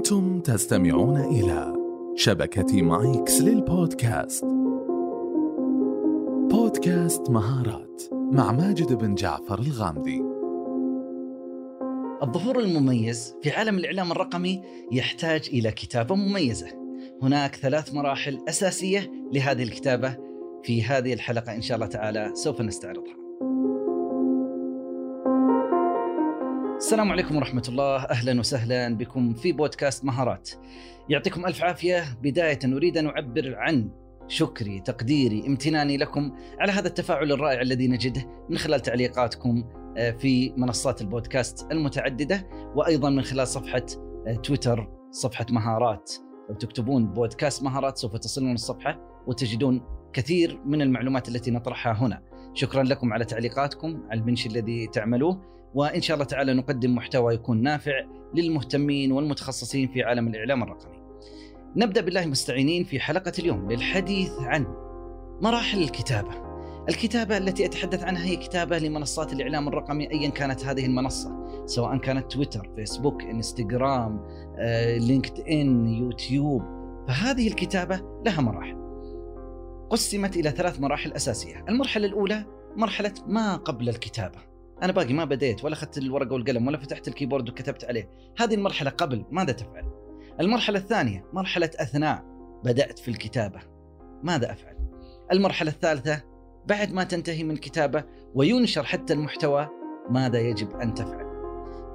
أنتم 0.00 0.40
تستمعون 0.40 1.16
إلى 1.16 1.74
شبكة 2.16 2.82
مايكس 2.82 3.40
للبودكاست. 3.40 4.44
بودكاست 6.50 7.30
مهارات 7.30 8.02
مع 8.12 8.52
ماجد 8.52 8.92
بن 8.92 9.14
جعفر 9.14 9.58
الغامدي. 9.58 10.22
الظهور 12.22 12.58
المميز 12.58 13.34
في 13.42 13.50
عالم 13.50 13.78
الإعلام 13.78 14.12
الرقمي 14.12 14.62
يحتاج 14.92 15.48
إلى 15.52 15.70
كتابة 15.70 16.14
مميزة. 16.14 16.68
هناك 17.22 17.56
ثلاث 17.56 17.94
مراحل 17.94 18.38
أساسية 18.48 19.10
لهذه 19.32 19.62
الكتابة. 19.62 20.16
في 20.62 20.82
هذه 20.82 21.12
الحلقة 21.12 21.54
إن 21.54 21.62
شاء 21.62 21.74
الله 21.74 21.86
تعالى 21.86 22.30
سوف 22.34 22.60
نستعرضها. 22.60 23.19
السلام 26.90 27.12
عليكم 27.12 27.36
ورحمة 27.36 27.62
الله. 27.68 28.04
أهلا 28.04 28.40
وسهلا 28.40 28.96
بكم 28.96 29.34
في 29.34 29.52
بودكاست 29.52 30.04
مهارات. 30.04 30.50
يعطيكم 31.08 31.46
ألف 31.46 31.62
عافية. 31.62 32.04
بداية 32.22 32.58
أريد 32.64 32.96
أن 32.96 33.06
أعبر 33.06 33.54
عن 33.56 33.90
شكري 34.28 34.80
تقديري 34.80 35.46
امتناني 35.46 35.96
لكم 35.96 36.32
على 36.60 36.72
هذا 36.72 36.88
التفاعل 36.88 37.32
الرائع 37.32 37.60
الذي 37.60 37.88
نجده 37.88 38.46
من 38.48 38.58
خلال 38.58 38.80
تعليقاتكم 38.80 39.64
آه، 39.96 40.10
في 40.10 40.52
منصات 40.56 41.00
البودكاست 41.00 41.72
المتعددة 41.72 42.48
وأيضا 42.74 43.10
من 43.10 43.22
خلال 43.22 43.48
صفحة 43.48 43.86
آه، 44.26 44.34
تويتر 44.34 44.88
صفحة 45.10 45.46
مهارات. 45.50 46.12
لو 46.48 46.54
تكتبون 46.54 47.06
بودكاست 47.06 47.62
مهارات 47.62 47.98
سوف 47.98 48.16
تصلون 48.16 48.54
الصفحة 48.54 49.22
وتجدون 49.26 49.82
كثير 50.12 50.60
من 50.64 50.82
المعلومات 50.82 51.28
التي 51.28 51.50
نطرحها 51.50 51.92
هنا. 51.92 52.22
شكرا 52.54 52.82
لكم 52.82 53.12
على 53.12 53.24
تعليقاتكم 53.24 54.02
على 54.10 54.20
المنش 54.20 54.46
الذي 54.46 54.86
تعملوه. 54.86 55.59
وإن 55.74 56.00
شاء 56.00 56.14
الله 56.14 56.26
تعالى 56.26 56.54
نقدم 56.54 56.94
محتوى 56.94 57.34
يكون 57.34 57.62
نافع 57.62 57.92
للمهتمين 58.34 59.12
والمتخصصين 59.12 59.88
في 59.88 60.02
عالم 60.02 60.28
الإعلام 60.28 60.62
الرقمي. 60.62 61.00
نبدأ 61.76 62.00
بالله 62.00 62.26
مستعينين 62.26 62.84
في 62.84 63.00
حلقة 63.00 63.32
اليوم 63.38 63.72
للحديث 63.72 64.32
عن 64.40 64.66
مراحل 65.40 65.82
الكتابة. 65.82 66.50
الكتابة 66.88 67.36
التي 67.36 67.66
أتحدث 67.66 68.02
عنها 68.02 68.24
هي 68.24 68.36
كتابة 68.36 68.78
لمنصات 68.78 69.32
الإعلام 69.32 69.68
الرقمي 69.68 70.10
ايا 70.10 70.30
كانت 70.30 70.64
هذه 70.64 70.86
المنصة، 70.86 71.30
سواء 71.66 71.98
كانت 71.98 72.32
تويتر، 72.32 72.70
فيسبوك، 72.76 73.22
إنستغرام، 73.22 74.20
آه، 74.58 74.98
لينكد 74.98 75.40
ان، 75.40 75.88
يوتيوب، 75.88 76.62
فهذه 77.08 77.48
الكتابة 77.48 78.00
لها 78.26 78.40
مراحل. 78.40 78.80
قسمت 79.90 80.36
إلى 80.36 80.50
ثلاث 80.50 80.80
مراحل 80.80 81.12
أساسية، 81.12 81.64
المرحلة 81.68 82.06
الأولى 82.06 82.44
مرحلة 82.76 83.14
ما 83.26 83.56
قبل 83.56 83.88
الكتابة. 83.88 84.49
أنا 84.82 84.92
باقي 84.92 85.12
ما 85.12 85.24
بديت 85.24 85.64
ولا 85.64 85.74
أخذت 85.74 85.98
الورقة 85.98 86.32
والقلم 86.32 86.66
ولا 86.66 86.78
فتحت 86.78 87.08
الكيبورد 87.08 87.48
وكتبت 87.48 87.84
عليه. 87.84 88.10
هذه 88.38 88.54
المرحلة 88.54 88.90
قبل 88.90 89.24
ماذا 89.30 89.52
تفعل؟ 89.52 89.84
المرحلة 90.40 90.78
الثانية 90.78 91.24
مرحلة 91.32 91.70
أثناء 91.76 92.24
بدأت 92.64 92.98
في 92.98 93.08
الكتابة. 93.08 93.60
ماذا 94.22 94.52
أفعل؟ 94.52 94.76
المرحلة 95.32 95.70
الثالثة 95.70 96.22
بعد 96.66 96.92
ما 96.92 97.04
تنتهي 97.04 97.44
من 97.44 97.50
الكتابه 97.50 98.04
وينشر 98.34 98.82
حتى 98.82 99.12
المحتوى 99.12 99.68
ماذا 100.10 100.38
يجب 100.38 100.76
أن 100.76 100.94
تفعل؟ 100.94 101.30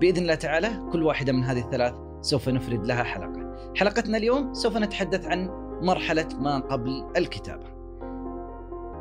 بإذن 0.02 0.22
الله 0.22 0.36
تعالى 0.36 0.89
كل 0.91 1.03
واحدة 1.03 1.33
من 1.33 1.44
هذه 1.44 1.59
الثلاث 1.59 1.95
سوف 2.22 2.50
نفرد 2.50 2.86
لها 2.86 3.03
حلقة. 3.03 3.73
حلقتنا 3.78 4.17
اليوم 4.17 4.53
سوف 4.53 4.78
نتحدث 4.78 5.25
عن 5.25 5.50
مرحلة 5.81 6.28
ما 6.39 6.59
قبل 6.59 7.06
الكتابة. 7.17 7.75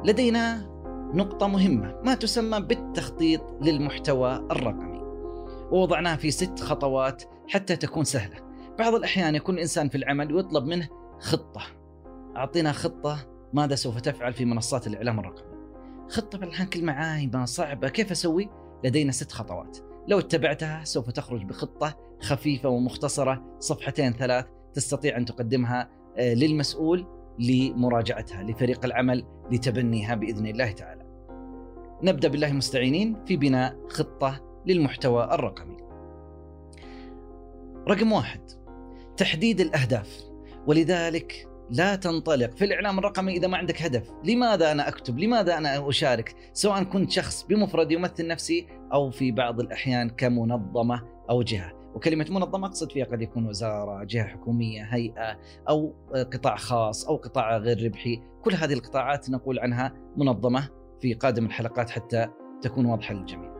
لدينا 0.04 0.73
نقطة 1.12 1.46
مهمة 1.46 2.00
ما 2.04 2.14
تسمى 2.14 2.60
بالتخطيط 2.60 3.40
للمحتوى 3.62 4.36
الرقمي. 4.36 5.00
ووضعناها 5.70 6.16
في 6.16 6.30
ست 6.30 6.60
خطوات 6.60 7.22
حتى 7.48 7.76
تكون 7.76 8.04
سهلة. 8.04 8.36
بعض 8.78 8.94
الأحيان 8.94 9.34
يكون 9.34 9.54
الإنسان 9.54 9.88
في 9.88 9.94
العمل 9.94 10.34
ويطلب 10.34 10.64
منه 10.64 10.88
خطة. 11.20 11.62
أعطينا 12.36 12.72
خطة 12.72 13.18
ماذا 13.52 13.74
سوف 13.74 14.00
تفعل 14.00 14.32
في 14.32 14.44
منصات 14.44 14.86
الإعلام 14.86 15.20
الرقمي. 15.20 15.54
خطة 16.08 16.38
بالحين 16.38 16.66
كلمة 16.66 16.92
عايمة 16.92 17.44
صعبة 17.44 17.88
كيف 17.88 18.10
أسوي؟ 18.10 18.50
لدينا 18.84 19.12
ست 19.12 19.32
خطوات. 19.32 19.78
لو 20.08 20.18
اتبعتها 20.18 20.84
سوف 20.84 21.10
تخرج 21.10 21.44
بخطة 21.44 21.96
خفيفة 22.20 22.68
ومختصرة 22.68 23.56
صفحتين 23.60 24.12
ثلاث 24.12 24.46
تستطيع 24.74 25.16
أن 25.16 25.24
تقدمها 25.24 25.90
آه، 26.16 26.34
للمسؤول. 26.34 27.06
لمراجعتها 27.38 28.42
لفريق 28.42 28.84
العمل 28.84 29.24
لتبنيها 29.52 30.14
بإذن 30.14 30.46
الله 30.46 30.70
تعالى. 30.70 31.04
نبدأ 32.02 32.28
بالله 32.28 32.52
مستعينين 32.52 33.16
في 33.26 33.36
بناء 33.36 33.76
خطة 33.88 34.60
للمحتوى 34.66 35.24
الرقمي. 35.24 35.76
رقم 37.88 38.12
واحد 38.12 38.40
تحديد 39.16 39.60
الأهداف 39.60 40.24
ولذلك 40.66 41.48
لا 41.70 41.96
تنطلق 41.96 42.56
في 42.56 42.64
الإعلام 42.64 42.98
الرقمي 42.98 43.32
إذا 43.32 43.48
ما 43.48 43.56
عندك 43.56 43.82
هدف، 43.82 44.10
لماذا 44.24 44.72
أنا 44.72 44.88
أكتب؟ 44.88 45.18
لماذا 45.18 45.58
أنا 45.58 45.88
أشارك؟ 45.88 46.34
سواء 46.52 46.82
كنت 46.82 47.10
شخص 47.10 47.42
بمفردي 47.42 47.94
يمثل 47.94 48.26
نفسي 48.26 48.66
أو 48.92 49.10
في 49.10 49.32
بعض 49.32 49.60
الأحيان 49.60 50.10
كمنظمة 50.10 51.02
أو 51.30 51.42
جهة، 51.42 51.72
وكلمة 51.94 52.26
منظمة 52.30 52.66
أقصد 52.66 52.92
فيها 52.92 53.04
قد 53.04 53.22
يكون 53.22 53.46
وزارة، 53.46 54.04
جهة 54.04 54.26
حكومية، 54.26 54.82
هيئة 54.82 55.38
أو 55.68 55.94
قطاع 56.14 56.56
خاص 56.56 57.08
أو 57.08 57.16
قطاع 57.16 57.56
غير 57.56 57.84
ربحي، 57.84 58.22
كل 58.42 58.54
هذه 58.54 58.72
القطاعات 58.72 59.30
نقول 59.30 59.58
عنها 59.58 59.92
منظمة 60.16 60.68
في 61.00 61.14
قادم 61.14 61.46
الحلقات 61.46 61.90
حتى 61.90 62.28
تكون 62.62 62.86
واضحة 62.86 63.14
للجميع. 63.14 63.54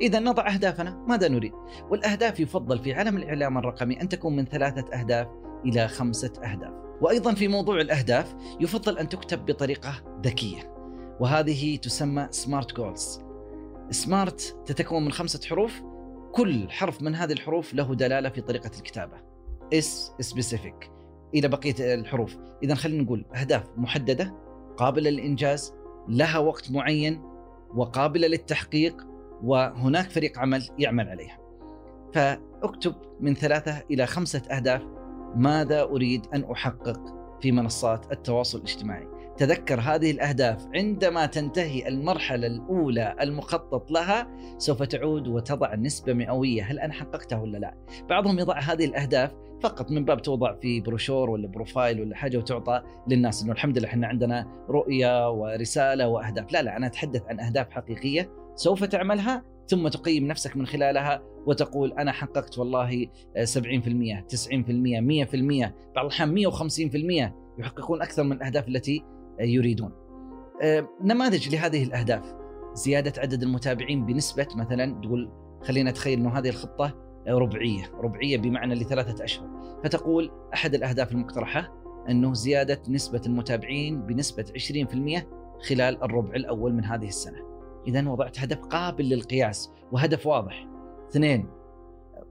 إذا 0.00 0.18
نضع 0.18 0.48
أهدافنا 0.54 1.04
ماذا 1.08 1.28
نريد؟ 1.28 1.52
والأهداف 1.90 2.40
يفضل 2.40 2.78
في 2.78 2.92
عالم 2.92 3.16
الإعلام 3.16 3.58
الرقمي 3.58 4.00
أن 4.00 4.08
تكون 4.08 4.36
من 4.36 4.44
ثلاثة 4.44 5.00
أهداف 5.00 5.26
إلى 5.64 5.88
خمسة 5.88 6.32
أهداف 6.44 6.72
وأيضا 7.00 7.34
في 7.34 7.48
موضوع 7.48 7.80
الأهداف 7.80 8.34
يفضل 8.60 8.98
أن 8.98 9.08
تكتب 9.08 9.46
بطريقة 9.46 10.20
ذكية 10.22 10.74
وهذه 11.20 11.76
تسمى 11.76 12.28
SMART 12.30 12.76
goals 12.76 13.20
SMART 13.90 14.56
تتكون 14.66 15.04
من 15.04 15.12
خمسة 15.12 15.48
حروف 15.48 15.82
كل 16.34 16.70
حرف 16.70 17.02
من 17.02 17.14
هذه 17.14 17.32
الحروف 17.32 17.74
له 17.74 17.94
دلالة 17.94 18.28
في 18.28 18.40
طريقة 18.40 18.70
الكتابة. 18.78 19.16
S 19.72 20.12
specific 20.20 20.90
إلى 21.34 21.48
بقية 21.48 21.94
الحروف. 21.94 22.36
إذا 22.62 22.74
خلينا 22.74 23.02
نقول 23.02 23.24
أهداف 23.34 23.64
محددة. 23.76 24.34
قابلة 24.76 25.10
للإنجاز. 25.10 25.74
لها 26.08 26.38
وقت 26.38 26.70
معين. 26.70 27.22
وقابلة 27.74 28.28
للتحقيق. 28.28 29.06
وهناك 29.42 30.10
فريق 30.10 30.38
عمل 30.38 30.68
يعمل 30.78 31.08
عليها. 31.08 31.38
فاكتب 32.14 32.94
من 33.20 33.34
ثلاثة 33.34 33.82
إلى 33.90 34.06
خمسة 34.06 34.42
أهداف. 34.50 34.82
ماذا 35.36 35.82
أريد 35.82 36.26
أن 36.34 36.44
أحقق 36.44 37.00
في 37.40 37.52
منصات 37.52 38.12
التواصل 38.12 38.58
الاجتماعي؟ 38.58 39.08
تذكر 39.36 39.80
هذه 39.80 40.10
الأهداف 40.10 40.66
عندما 40.74 41.26
تنتهي 41.26 41.88
المرحلة 41.88 42.46
الأولى 42.46 43.16
المخطط 43.20 43.90
لها 43.90 44.28
سوف 44.58 44.82
تعود 44.82 45.28
وتضع 45.28 45.74
نسبة 45.74 46.12
مئوية. 46.12 46.62
هل 46.62 46.78
أنا 46.78 46.92
حققتها 46.92 47.40
ولا 47.40 47.58
لا؟ 47.58 47.74
بعضهم 48.08 48.38
يضع 48.38 48.58
هذه 48.58 48.84
الأهداف 48.84 49.32
فقط 49.62 49.90
من 49.90 50.04
باب 50.04 50.22
توضع 50.22 50.54
في 50.54 50.80
بروشور 50.80 51.30
ولا 51.30 51.48
profile 51.48 52.00
ولا 52.00 52.16
حاجة 52.16 52.36
وتعطى 52.36 52.82
للناس 53.08 53.42
أنه 53.42 53.52
الحمد 53.52 53.78
لله 53.78 53.88
إحنا 53.88 54.06
عندنا 54.06 54.64
رؤية 54.68 55.30
ورسالة 55.30 56.08
وأهداف. 56.08 56.52
لا 56.52 56.62
لا 56.62 56.76
أنا 56.76 56.86
أتحدث 56.86 57.22
عن 57.28 57.40
أهداف 57.40 57.70
حقيقية 57.70 58.30
سوف 58.54 58.84
تعملها 58.84 59.44
ثم 59.66 59.88
تقيم 59.88 60.26
نفسك 60.26 60.56
من 60.56 60.66
خلالها 60.66 61.22
وتقول 61.46 61.92
أنا 61.92 62.12
حققت 62.12 62.58
والله 62.58 63.06
70% 63.06 63.06
90% 63.38 64.48
100% 64.48 65.72
بعض 65.96 66.06
الأحيان 66.06 66.50
150% 66.50 67.32
يحققون 67.58 68.02
أكثر 68.02 68.22
من 68.22 68.32
الأهداف 68.32 68.68
التي 68.68 69.04
يريدون. 69.40 69.92
آه، 70.62 70.88
نماذج 71.00 71.54
لهذه 71.54 71.84
الأهداف 71.84 72.34
زيادة 72.74 73.20
عدد 73.20 73.42
المتابعين 73.42 74.06
بنسبة 74.06 74.46
مثلا 74.56 75.00
تقول 75.02 75.30
خلينا 75.62 75.90
نتخيل 75.90 76.18
إنه 76.18 76.38
هذه 76.38 76.48
الخطة 76.48 76.94
ربعية، 77.28 77.90
ربعية 77.94 78.38
بمعنى 78.38 78.74
لثلاثة 78.74 79.24
أشهر، 79.24 79.78
فتقول 79.84 80.30
أحد 80.54 80.74
الأهداف 80.74 81.12
المقترحة 81.12 81.72
إنه 82.08 82.34
زيادة 82.34 82.82
نسبة 82.88 83.20
المتابعين 83.26 84.06
بنسبة 84.06 84.44
20% 84.54 85.28
خلال 85.68 86.02
الربع 86.02 86.34
الأول 86.34 86.74
من 86.74 86.84
هذه 86.84 87.08
السنة. 87.08 87.38
اذا 87.86 88.08
وضعت 88.08 88.40
هدف 88.40 88.58
قابل 88.58 89.08
للقياس 89.08 89.70
وهدف 89.92 90.26
واضح. 90.26 90.68
اثنين 91.10 91.48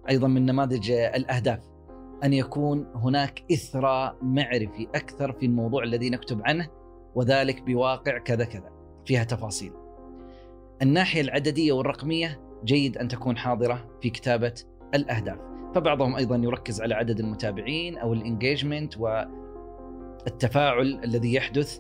أيضا 0.10 0.28
من 0.28 0.46
نماذج 0.46 0.92
الأهداف 0.92 1.60
أن 2.24 2.34
يكون 2.34 2.88
هناك 2.96 3.44
إثراء 3.52 4.16
معرفي 4.22 4.88
أكثر 4.96 5.32
في 5.32 5.46
الموضوع 5.46 5.84
الذي 5.84 6.10
نكتب 6.10 6.42
عنه 6.46 6.68
وذلك 7.16 7.62
بواقع 7.62 8.18
كذا 8.18 8.46
كذا 8.46 8.72
فيها 9.06 9.24
تفاصيل. 9.24 9.72
الناحية 10.82 11.22
العددية 11.22 11.72
والرقمية 11.72 12.42
جيد 12.66 12.98
أن 12.98 13.08
تكون 13.08 13.38
حاضرة 13.38 13.90
في 14.02 14.10
كتابة 14.10 14.54
الأهداف، 14.96 15.38
فبعضهم 15.76 16.16
أيضا 16.16 16.36
يركز 16.36 16.82
على 16.82 16.96
عدد 16.96 17.20
المتابعين 17.20 17.98
أو 17.98 18.14
الانجيجمنت 18.14 18.98
والتفاعل 18.98 21.00
الذي 21.04 21.34
يحدث. 21.34 21.80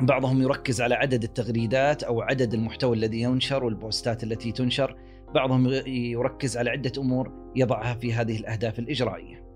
بعضهم 0.00 0.42
يركز 0.42 0.80
على 0.80 0.94
عدد 0.94 1.22
التغريدات 1.22 2.02
أو 2.02 2.20
عدد 2.20 2.54
المحتوى 2.54 2.96
الذي 2.96 3.20
ينشر 3.20 3.64
والبوستات 3.64 4.24
التي 4.24 4.52
تنشر. 4.52 4.96
بعضهم 5.34 5.66
يركز 5.86 6.56
على 6.56 6.70
عدة 6.70 6.92
أمور 6.98 7.52
يضعها 7.56 7.94
في 7.94 8.12
هذه 8.12 8.36
الأهداف 8.36 8.78
الإجرائية. 8.78 9.49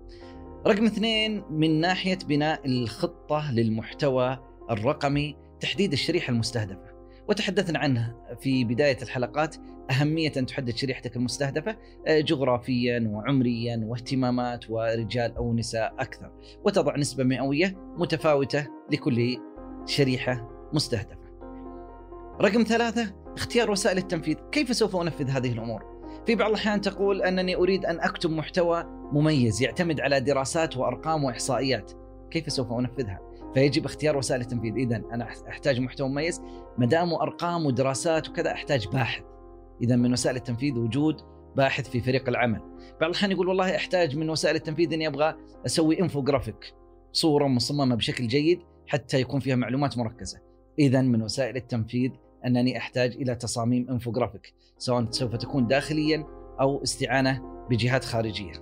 رقم 0.67 0.85
اثنين 0.85 1.43
من 1.49 1.79
ناحية 1.79 2.17
بناء 2.27 2.65
الخطة 2.65 3.51
للمحتوى 3.51 4.37
الرقمي 4.71 5.35
تحديد 5.59 5.91
الشريحة 5.91 6.31
المستهدفة 6.31 6.95
وتحدثنا 7.29 7.79
عنه 7.79 8.15
في 8.39 8.63
بداية 8.63 8.97
الحلقات 9.01 9.55
أهمية 9.91 10.31
أن 10.37 10.45
تحدد 10.45 10.75
شريحتك 10.75 11.15
المستهدفة 11.15 11.77
آه، 12.07 12.19
جغرافيا 12.19 13.07
وعمريا 13.11 13.81
واهتمامات 13.85 14.69
ورجال 14.69 15.35
أو 15.35 15.53
نساء 15.53 15.95
أكثر 15.99 16.31
وتضع 16.63 16.97
نسبة 16.97 17.23
مئوية 17.23 17.75
متفاوتة 17.97 18.67
لكل 18.91 19.37
شريحة 19.85 20.49
مستهدفة. 20.73 21.25
رقم 22.41 22.63
ثلاثة 22.63 23.15
اختيار 23.35 23.71
وسائل 23.71 23.97
التنفيذ، 23.97 24.35
كيف 24.51 24.75
سوف 24.75 24.95
أنفذ 24.95 25.29
هذه 25.29 25.51
الأمور؟ 25.51 25.94
في 26.25 26.35
بعض 26.35 26.49
الأحيان 26.49 26.81
تقول 26.81 27.21
أنني 27.21 27.55
أريد 27.55 27.85
أن 27.85 27.99
أكتب 27.99 28.31
محتوى 28.31 28.83
مميز 29.11 29.61
يعتمد 29.61 30.01
على 30.01 30.19
دراسات 30.19 30.77
وأرقام 30.77 31.23
وإحصائيات، 31.23 31.91
كيف 32.31 32.51
سوف 32.51 32.71
أنفذها؟ 32.71 33.19
فيجب 33.53 33.85
اختيار 33.85 34.17
وسائل 34.17 34.41
التنفيذ، 34.41 34.75
اذا 34.75 34.95
أنا 34.95 35.27
أحتاج 35.49 35.79
محتوى 35.79 36.09
مميز 36.09 36.41
ما 36.77 36.85
دام 36.85 37.13
ارقام 37.13 37.65
ودراسات 37.65 38.29
وكذا 38.29 38.51
أحتاج 38.51 38.87
باحث. 38.87 39.23
اذا 39.81 39.95
من 39.95 40.13
وسائل 40.13 40.35
التنفيذ 40.35 40.79
وجود 40.79 41.15
باحث 41.55 41.89
في 41.89 42.01
فريق 42.01 42.29
العمل. 42.29 42.61
بعض 43.01 43.09
الأحيان 43.09 43.31
يقول 43.31 43.47
والله 43.47 43.75
أحتاج 43.75 44.17
من 44.17 44.29
وسائل 44.29 44.55
التنفيذ 44.55 44.93
إني 44.93 45.07
أبغى 45.07 45.35
أسوي 45.65 46.01
انفوجرافيك 46.01 46.73
صورة 47.11 47.47
مصممة 47.47 47.95
بشكل 47.95 48.27
جيد 48.27 48.59
حتى 48.87 49.21
يكون 49.21 49.39
فيها 49.39 49.55
معلومات 49.55 49.97
مركزة. 49.97 50.39
اذا 50.79 51.01
من 51.01 51.21
وسائل 51.21 51.55
التنفيذ 51.55 52.11
أنني 52.45 52.77
أحتاج 52.77 53.15
إلى 53.15 53.35
تصاميم 53.35 53.89
انفوجرافيك 53.89 54.53
سواء 54.77 55.11
سوف 55.11 55.35
تكون 55.35 55.67
داخليا 55.67 56.25
أو 56.61 56.83
استعانة 56.83 57.41
بجهات 57.69 58.03
خارجية. 58.03 58.53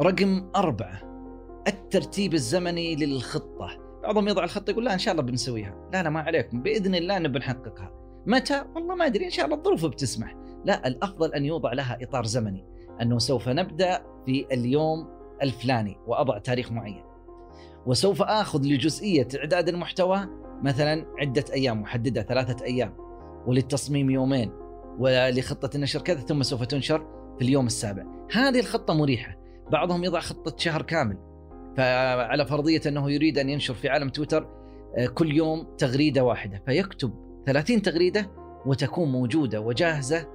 رقم 0.00 0.50
أربعة 0.56 1.00
الترتيب 1.68 2.34
الزمني 2.34 2.96
للخطة. 2.96 3.68
بعضهم 4.02 4.28
يضع 4.28 4.44
الخطة 4.44 4.70
يقول 4.70 4.84
لا 4.84 4.94
إن 4.94 4.98
شاء 4.98 5.12
الله 5.12 5.22
بنسويها. 5.24 5.88
لا 5.92 6.02
لا 6.02 6.10
ما 6.10 6.20
عليكم. 6.20 6.62
بإذن 6.62 6.94
الله 6.94 7.18
نبي 7.18 7.38
نحققها. 7.38 7.92
متى؟ 8.26 8.64
والله 8.74 8.94
ما 8.94 9.06
أدري 9.06 9.24
إن 9.24 9.30
شاء 9.30 9.46
الله 9.46 9.56
الظروف 9.56 9.86
بتسمح. 9.86 10.36
لا 10.64 10.86
الأفضل 10.86 11.34
أن 11.34 11.44
يوضع 11.44 11.72
لها 11.72 11.98
إطار 12.02 12.24
زمني. 12.26 12.64
أنه 13.02 13.18
سوف 13.18 13.48
نبدأ 13.48 14.02
في 14.26 14.46
اليوم 14.52 15.08
الفلاني 15.42 15.96
وأضع 16.06 16.38
تاريخ 16.38 16.72
معين. 16.72 17.07
وسوف 17.86 18.22
آخذ 18.22 18.62
لجزئية 18.62 19.28
إعداد 19.36 19.68
المحتوى 19.68 20.28
مثلا 20.62 21.06
عدة 21.18 21.44
أيام 21.52 21.80
محددة 21.82 22.22
ثلاثة 22.22 22.64
أيام 22.64 22.94
وللتصميم 23.46 24.10
يومين 24.10 24.52
ولخطة 24.98 25.76
النشر 25.76 26.00
كذا 26.00 26.20
ثم 26.20 26.42
سوف 26.42 26.64
تنشر 26.64 26.98
في 27.38 27.44
اليوم 27.44 27.66
السابع. 27.66 28.04
هذه 28.32 28.60
الخطة 28.60 28.94
مريحة. 28.94 29.36
بعضهم 29.70 30.04
يضع 30.04 30.20
خطة 30.20 30.56
شهر 30.56 30.82
كامل. 30.82 31.16
فعلى 31.76 32.46
فرضية 32.46 32.80
أنه 32.86 33.10
يريد 33.10 33.38
أن 33.38 33.48
ينشر 33.48 33.74
في 33.74 33.88
عالم 33.88 34.08
تويتر 34.08 34.48
آه، 34.96 35.06
كل 35.06 35.32
يوم 35.32 35.66
تغريدة 35.78 36.24
واحدة. 36.24 36.62
فيكتب 36.66 37.14
30 37.46 37.82
تغريدة 37.82 38.30
وتكون 38.66 39.12
موجودة 39.12 39.60
وجاهزة 39.60 40.26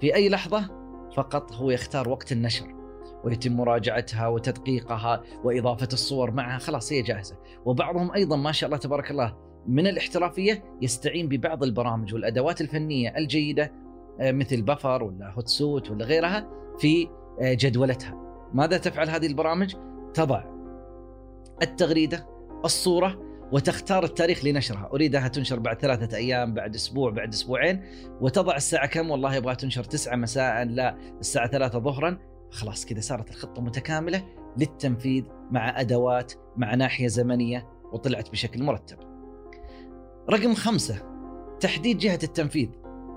في 0.00 0.14
أي 0.14 0.28
لحظة 0.28 0.70
فقط 1.16 1.52
هو 1.52 1.70
يختار 1.70 2.08
وقت 2.08 2.32
النشر. 2.32 2.77
ويتم 3.24 3.52
مراجعتها 3.56 4.28
وتدقيقها 4.28 5.22
وإضافة 5.44 5.88
الصور 5.92 6.30
معها 6.30 6.58
خلاص 6.58 6.92
هي 6.92 7.02
جاهزة. 7.02 7.36
وبعضهم 7.64 8.12
أيضا 8.12 8.36
ما 8.36 8.52
شاء 8.52 8.68
الله 8.68 8.78
تبارك 8.78 9.10
الله 9.10 9.36
من 9.66 9.86
الاحترافية 9.86 10.64
يستعين 10.82 11.28
ببعض 11.28 11.62
البرامج 11.62 12.14
والأدوات 12.14 12.60
الفنية 12.60 13.16
الجيدة 13.16 13.72
آه، 14.20 14.32
مثل 14.32 14.62
بفر 14.62 15.04
ولا 15.04 15.32
هوت 15.32 15.48
سوت 15.48 15.90
ولا 15.90 16.04
غيرها 16.04 16.48
في 16.78 17.08
آه، 17.40 17.54
جدولتها. 17.54 18.14
ماذا 18.54 18.78
تفعل 18.78 19.10
هذه 19.10 19.26
البرامج؟ 19.26 19.76
تضع 20.14 20.44
التغريدة 21.62 22.26
الصورة 22.64 23.18
وتختار 23.52 24.04
التاريخ 24.04 24.44
لنشرها. 24.44 24.90
أريدها 24.92 25.28
تنشر 25.28 25.58
بعد 25.58 25.80
ثلاثة 25.80 26.16
أيام 26.16 26.54
بعد 26.54 26.74
أسبوع 26.74 27.10
بعد 27.10 27.32
أسبوعين. 27.32 27.82
وتضع 28.20 28.56
الساعة 28.56 28.86
كم؟ 28.86 29.10
والله 29.10 29.34
يبغى 29.34 29.54
تنشر 29.54 29.84
تسعة 29.84 30.16
مساء 30.16 30.64
لا 30.64 30.96
الساعة 31.20 31.48
ثلاثة 31.48 31.78
ظهرا. 31.78 32.18
خلاص 32.50 32.86
كذا 32.86 33.00
صارت 33.00 33.30
الخطة 33.30 33.62
متكاملة 33.62 34.24
للتنفيذ 34.58 35.24
مع 35.50 35.80
أدوات 35.80 36.32
مع 36.56 36.74
ناحية 36.74 37.08
زمنية 37.08 37.68
وطلعت 37.92 38.30
بشكل 38.30 38.62
مرتب. 38.62 38.98
رقم 40.30 40.54
خمسة 40.54 41.02
تحديد 41.60 41.98
جهة 41.98 42.18
التنفيذ. 42.22 42.68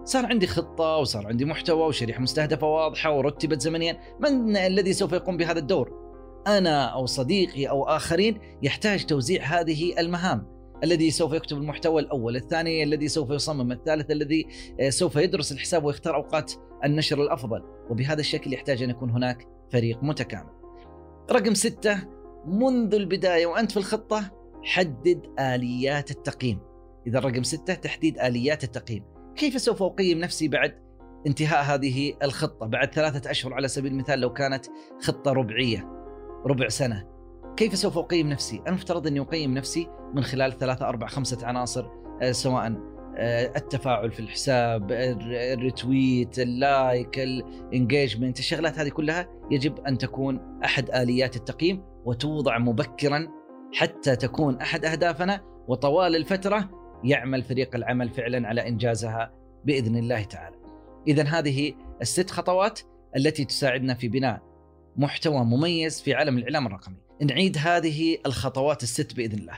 صار 0.04 0.25
عندي 0.25 0.48
خطة 0.48 0.98
وصار 0.98 1.28
عندي 1.28 1.45
محتوى 1.45 1.88
وشريحة 1.88 2.22
مستهدفة 2.22 2.68
واضحة 2.68 3.18
ورتبت 3.18 3.62
زمنيا. 3.62 4.00
من 4.19 4.57
الذي 4.57 4.94
سوف 4.94 5.13
يقوم 5.13 5.38
بهذا 5.38 5.60
الدور؟ 5.60 6.01
أنا 6.48 6.86
أو 6.86 7.06
صديقي 7.06 7.69
أو 7.69 7.83
آخرين 7.83 8.39
يحتاج 8.63 9.06
توزيع 9.06 9.44
هذه 9.44 10.00
المهام. 10.00 10.61
الذي 10.83 11.12
سوف 11.12 11.33
يكتب 11.33 11.57
المحتوى 11.57 12.01
الأول 12.01 12.36
الثاني 12.36 12.83
الذي 12.83 13.07
سوف 13.07 13.30
يصمم 13.30 13.72
الثالث 13.72 14.12
الذي 14.12 14.48
آه، 14.80 14.89
سوف 14.89 15.16
يدرس 15.16 15.51
الحساب 15.51 15.83
ويختار 15.83 16.16
أوقات 16.16 16.54
النشر 16.86 17.22
الأفضل. 17.22 17.63
وبهذا 17.89 18.19
الشكل 18.19 18.54
يحتاج 18.54 18.83
أن 18.83 18.89
يكون 18.89 19.10
هناك 19.10 19.48
فريق 19.72 20.04
متكامل. 20.04 20.50
رقم 21.31 21.54
ستة 21.54 22.07
منذ 22.45 22.95
البداية 22.95 23.45
وأنت 23.45 23.72
في 23.72 23.78
الخطة 23.78 24.31
حدد 24.63 25.22
آليات 25.39 26.12
التقييم. 26.12 26.60
إذا 27.07 27.19
رقم 27.19 27.44
ستة 27.44 27.74
تحديد 27.74 28.19
آليات 28.19 28.63
التقييم. 28.63 29.04
كيف 29.36 29.62
سوف 29.62 29.83
أقيم 29.83 30.19
نفسي 30.19 30.48
بعد 30.48 30.75
انتهاء 31.28 31.63
هذه 31.63 32.13
الخطة؟ 32.24 32.66
بعد 32.66 32.94
ثلاثة 32.94 33.31
أشهر 33.31 33.54
على 33.54 33.68
سبيل 33.68 33.92
المثال 33.92 34.19
لو 34.19 34.33
كانت 34.33 34.66
خطة 35.01 35.31
ربعية 35.31 35.89
ربع 36.45 36.68
سنة. 36.68 37.20
كيف 37.62 37.75
سوف 37.75 37.98
أقيم 37.98 38.30
نفسي؟ 38.30 38.62
المفترض 38.68 39.08
أني 39.08 39.19
أقيم 39.19 39.54
نفسي 39.54 39.88
من 40.13 40.24
خلال 40.24 40.58
ثلاثة 40.58 40.88
أربع 40.88 41.08
خمسة 41.08 41.48
عناصر 41.48 41.86
آه، 42.22 42.31
سواء 42.31 42.74
آه، 43.18 43.52
التفاعل 43.56 44.12
في 44.12 44.19
الحساب 44.19 44.92
ال 44.92 45.10
retweet 45.10 46.39
ال 46.39 46.56
like 46.56 47.19
ال 47.19 47.30
engagement 47.30 48.39
الشغلات 48.40 48.80
هذه 48.80 48.90
كلها 48.90 49.28
يجب 49.52 49.80
أن 49.80 49.98
تكون 49.98 50.60
أحد 50.66 50.90
آليات 50.90 51.36
التقييم 51.36 51.84
وتوضع 52.06 52.58
مبكرا 52.58 53.28
حتى 53.74 54.16
تكون 54.16 54.62
أحد 54.62 54.86
أهدافنا 54.86 55.42
وطوال 55.68 56.16
الفترة 56.16 56.69
يعمل 57.04 57.44
فريق 57.44 57.75
العمل 57.75 58.10
فعلا 58.10 58.48
على 58.48 58.68
إنجازها 58.68 59.34
بإذن 59.66 59.96
الله 59.96 60.24
تعالى 60.24 60.56
إذا 61.07 61.24
هذه 61.24 61.74
الست 62.02 62.30
خطوات 62.30 62.80
التي 63.16 63.46
تساعدنا 63.46 63.94
في 63.94 64.07
بناء 64.07 64.42
محتوى 64.96 65.46
مميز 65.46 66.02
في 66.02 66.14
عالم 66.14 66.38
الإعلام 66.38 66.68
الرقمي 66.68 67.10
نعيد 67.21 67.57
هذه 67.57 68.18
الخطوات 68.25 68.83
الست 68.83 69.13
بإذن 69.13 69.40
الله. 69.40 69.57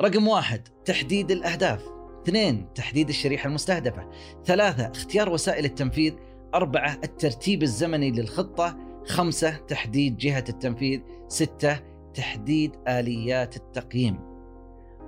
رقم 0.00 0.28
واحد 0.28 0.68
تحديد 0.84 1.30
الأهداف. 1.30 1.82
اثنين 2.22 2.72
تحديد 2.74 3.08
الشريحة 3.08 3.48
المستهدفة. 3.48 4.10
ثلاثة 4.44 4.86
اختيار 4.86 5.32
وسائل 5.32 5.64
التنفيذ. 5.64 6.14
أربعة 6.54 7.00
الترتيب 7.04 7.62
الزمني 7.62 8.10
للخطة. 8.10 8.78
خمسة 9.06 9.56
تحديد 9.56 10.16
جهة 10.16 10.44
التنفيذ. 10.48 11.00
ستة 11.28 11.80
تحديد 12.14 12.72
آليات 12.88 13.56
التقييم. 13.56 14.18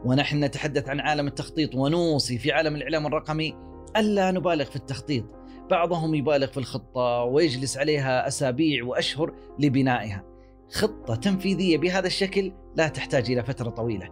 ونحن 0.04 0.44
نتحدث 0.44 0.88
عن 0.88 1.00
عالم 1.00 1.26
التخطيط 1.26 1.74
ونوصي 1.74 2.38
في 2.38 2.52
عالم 2.52 2.76
الإعلام 2.76 3.06
الرقمي 3.06 3.54
ألا 3.96 4.30
نبالغ 4.30 4.64
في 4.64 4.76
التخطيط. 4.76 5.24
بعضهم 5.70 6.14
يبالغ 6.14 6.46
في 6.46 6.56
الخطة 6.56 7.22
ويجلس 7.22 7.78
عليها 7.78 8.28
أسابيع 8.28 8.84
وأشهر 8.84 9.34
لبنائها. 9.58 10.31
خطة 10.72 11.14
تنفيذية 11.14 11.78
بهذا 11.78 12.06
الشكل 12.06 12.52
لا 12.76 12.88
تحتاج 12.88 13.30
إلى 13.30 13.44
فترة 13.44 13.70
طويلة. 13.70 14.08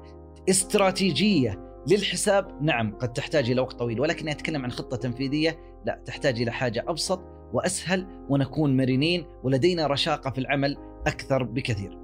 استراتيجية 0.49 1.71
للحساب 1.89 2.63
نعم 2.63 2.97
قد 2.99 3.13
تحتاج 3.13 3.51
إلى 3.51 3.61
وقت 3.61 3.79
طويل 3.79 4.01
ولكن 4.01 4.29
أتكلم 4.29 4.65
عن 4.65 4.71
خطة 4.71 4.97
تنفيذية 4.97 5.59
لا 5.87 6.03
تحتاج 6.07 6.43
إلى 6.43 6.51
حاجة 6.51 6.85
أبسط 6.89 7.21
وأسهل 7.53 8.07
ونكون 8.29 8.77
مرنين 8.77 9.27
ولدينا 9.43 9.87
رشاقة 9.87 10.31
في 10.31 10.39
العمل 10.39 10.77
أكثر 11.07 11.43
بكثير. 11.43 11.99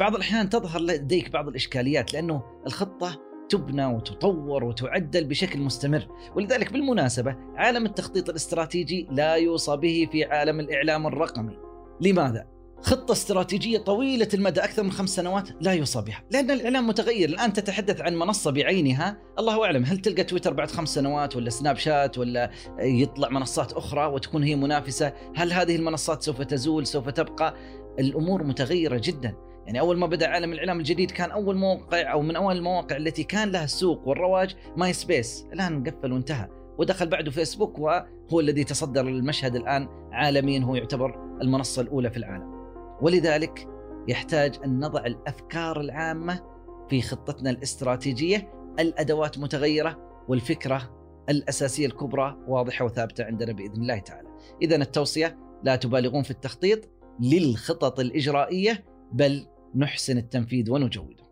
بعض 0.00 0.14
الأحيان 0.14 0.48
تظهر 0.48 0.80
لديك 0.80 1.30
بعض 1.30 1.48
الإشكاليات 1.48 2.12
لأنه 2.12 2.42
الخطة 2.66 3.18
تبنى 3.48 3.86
وتطور 3.86 4.64
وتعدل 4.64 5.24
بشكل 5.24 5.60
مستمر 5.60 6.08
ولذلك 6.36 6.72
بالمناسبة 6.72 7.36
عالم 7.56 7.86
التخطيط 7.86 8.28
الاستراتيجي 8.28 9.08
لا 9.10 9.34
يوصى 9.34 9.76
به 9.76 10.08
في 10.12 10.24
عالم 10.24 10.60
الإعلام 10.60 11.06
الرقمي. 11.06 11.58
لماذا؟ 12.00 12.61
خطة 12.82 13.12
استراتيجية 13.12 13.78
طويلة 13.78 14.28
المدى 14.34 14.60
أكثر 14.60 14.82
من 14.82 14.90
خمس 14.92 15.10
سنوات 15.10 15.48
لا 15.60 15.72
يوصى 15.72 16.02
بها. 16.02 16.24
لأن 16.30 16.50
الإعلام 16.50 16.86
متغير. 16.86 17.28
الآن 17.28 17.52
تتحدث 17.52 18.00
عن 18.00 18.14
منصة 18.14 18.50
بعينها. 18.50 19.18
الله 19.38 19.64
أعلم 19.64 19.84
هل 19.84 19.98
يبقى 19.98 20.24
تويتر 20.24 20.52
بعد 20.52 20.70
خمس 20.70 20.94
سنوات 20.94 21.36
ولا 21.36 21.50
سناب 21.50 21.76
شات 21.76 22.18
ولا 22.18 22.50
يطلع 22.78 23.28
منصات 23.28 23.72
أخرى 23.72 24.06
وتكون 24.06 24.42
هي 24.42 24.56
منافسة؟ 24.56 25.12
هل 25.36 25.52
هذه 25.52 25.76
المنصات 25.76 26.22
سوف 26.22 26.42
تزول 26.42 26.86
سوف 26.86 27.08
تبقى؟ 27.08 27.54
الأمور 27.98 28.42
متغيرة 28.42 29.00
جدا. 29.04 29.34
يعني 29.66 29.80
أول 29.80 29.98
ما 29.98 30.06
بدأ 30.06 30.28
عالم 30.28 30.52
الإعلام 30.52 30.78
الجديد 30.78 31.10
كان 31.10 31.30
أول 31.30 31.56
موقع 31.56 32.12
أو 32.12 32.22
من 32.22 32.36
أول 32.36 32.56
المواقع 32.56 32.96
التي 32.96 33.24
كان 33.24 33.50
لها 33.50 33.64
السوق 33.64 34.08
والرواج 34.08 34.56
ماي 34.76 34.92
سبيس 34.92 35.46
الآن 35.52 35.84
قفل 35.84 36.12
وانتهى. 36.12 36.48
ودخل 36.78 37.06
بعده 37.06 37.30
فيسبوك 37.30 37.78
وهو 37.78 38.40
الذي 38.40 38.64
تصدر 38.64 39.00
المشهد 39.00 39.56
الآن 39.56 39.88
عالميا. 40.12 40.60
هو 40.60 40.74
يعتبر 40.74 41.38
المنصة 41.42 41.82
الأولى 41.82 42.10
في 42.10 42.16
العالم. 42.16 42.51
ولذلك 43.02 43.68
يحتاج 44.08 44.58
أن 44.64 44.80
نضع 44.80 45.06
الأفكار 45.06 45.80
العامة 45.80 46.40
في 46.90 47.02
خطتنا 47.02 47.50
الاستراتيجية 47.50 48.52
الأدوات 48.78 49.38
متغيرة 49.38 50.24
والفكرة 50.28 51.02
الأساسية 51.28 51.86
الكبرى 51.86 52.36
واضحة 52.48 52.84
وثابتة 52.84 53.24
عندنا 53.24 53.52
بإذن 53.52 53.82
الله 53.82 53.98
تعالى. 53.98 54.28
اذا 54.62 54.76
التوصية 54.76 55.38
لا 55.62 55.76
تبالغون 55.76 56.22
في 56.22 56.30
التخطيط 56.30 56.88
للخطط 57.20 58.00
الإجرائية 58.00 58.84
بل 59.12 59.46
نحسن 59.74 60.18
التنفيذ 60.18 60.70
ونجوده. 60.70 61.24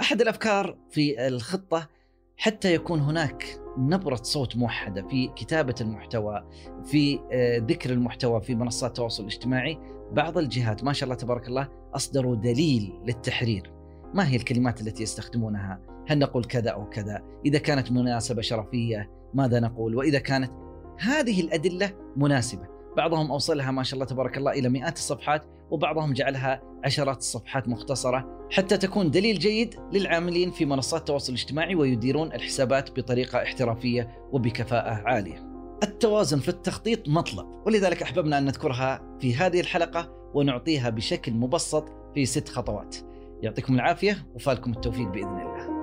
أحد 0.00 0.20
الأفكار 0.20 0.78
في 0.90 1.26
الخطة 1.28 1.88
حتى 2.36 2.74
يكون 2.74 3.00
هناك 3.00 3.59
نبرة 3.78 4.20
صوت 4.22 4.56
موحدة 4.56 5.02
في 5.08 5.28
كتابة 5.28 5.74
المحتوى 5.80 6.44
في 6.84 7.20
آه، 7.32 7.58
ذكر 7.58 7.90
المحتوى 7.90 8.40
في 8.40 8.54
منصات 8.54 8.90
التواصل 8.90 9.22
الاجتماعي. 9.22 9.78
بعض 10.12 10.38
الجهات 10.38 10.84
ما 10.84 10.92
شاء 10.92 11.04
الله 11.04 11.14
تبارك 11.14 11.48
الله 11.48 11.68
أصدروا 11.94 12.36
دليل 12.36 13.00
للتحرير. 13.04 13.72
ما 14.14 14.28
هي 14.28 14.36
الكلمات 14.36 14.80
التي 14.80 15.02
يستخدمونها؟ 15.02 15.80
هل 16.08 16.18
نقول 16.18 16.44
كذا 16.44 16.70
أو 16.70 16.88
كذا؟ 16.88 17.22
إذا 17.44 17.58
كانت 17.58 17.92
مناسبة 17.92 18.42
شرفية 18.42 19.10
ماذا 19.34 19.60
نقول؟ 19.60 19.96
وإذا 19.96 20.18
كانت 20.18 20.52
هذه 20.98 21.40
الأدلة 21.40 21.92
مناسبة. 22.16 22.68
بعضهم 22.96 23.32
أوصلها 23.32 23.70
ما 23.70 23.82
شاء 23.82 23.94
الله 23.94 24.06
تبارك 24.06 24.38
الله 24.38 24.52
إلى 24.52 24.68
مئات 24.68 24.96
الصفحات. 24.96 25.44
وبعضهم 25.70 26.12
جعلها 26.12 26.62
عشرات 26.84 27.18
الصفحات 27.18 27.68
مختصرة 27.68 28.48
حتى 28.50 28.76
تكون 28.76 29.10
دليل 29.10 29.38
جيد 29.38 29.74
للعاملين 29.92 30.50
في 30.50 30.64
منصات 30.64 31.00
التواصل 31.00 31.32
الاجتماعي 31.32 31.74
ويديرون 31.74 32.32
الحسابات 32.32 33.00
بطريقة 33.00 33.42
احترافية 33.42 34.28
وبكفاءة 34.32 34.90
عالية. 34.90 35.50
التوازن 35.82 36.38
في 36.38 36.48
التخطيط 36.48 37.08
مطلب 37.08 37.46
ولذلك 37.66 38.02
أحببنا 38.02 38.38
أن 38.38 38.44
نذكرها 38.44 39.16
في 39.20 39.34
هذه 39.34 39.60
الحلقة 39.60 40.30
ونعطيها 40.34 40.90
بشكل 40.90 41.32
مبسط 41.32 41.84
في 42.14 42.26
ست 42.26 42.48
خطوات. 42.48 42.96
يعطيكم 43.42 43.74
العافية 43.74 44.26
وفالكم 44.34 44.72
التوفيق 44.72 45.08
بإذن 45.08 45.40
الله. 45.40 45.80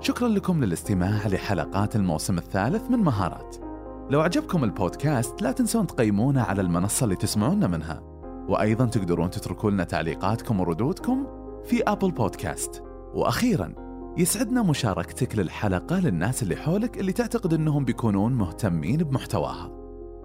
شكرا 0.00 0.28
لكم 0.28 0.64
للاستماع 0.64 1.26
لحلقات 1.26 1.96
الموسم 1.96 2.38
الثالث 2.38 2.90
من 2.90 2.98
مهارات. 2.98 3.65
لو 4.10 4.20
عجبكم 4.20 4.64
البودكاست 4.64 5.42
لا 5.42 5.52
تنسون 5.52 5.86
تقيمونا 5.86 6.42
على 6.42 6.60
المنصة 6.60 7.04
اللي 7.04 7.16
تسمعونا 7.16 7.66
منها. 7.66 8.00
وأيضا 8.48 8.86
تقدرون 8.86 9.30
تتركوا 9.30 9.70
لنا 9.70 9.84
تعليقاتكم 9.84 10.60
وردودكم 10.60 11.26
في 11.64 11.82
أبل 11.82 12.10
بودكاست 12.10 12.82
وأخيرا 13.14 13.74
يسعدنا 14.16 14.62
مشاركتك 14.62 15.38
للحلقة 15.38 16.00
للناس 16.00 16.42
اللي 16.42 16.56
حولك 16.56 17.00
اللي 17.00 17.12
تعتقد 17.12 17.54
أنهم 17.54 17.84
بيكونون 17.84 18.32
مهتمين 18.32 18.96
بمحتواها. 18.96 19.70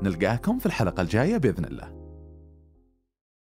نلقاكم 0.01 0.59
في 0.59 0.65
الحلقة 0.65 1.01
الجاية 1.01 1.37
بإذن 1.37 1.65
الله. 1.65 2.00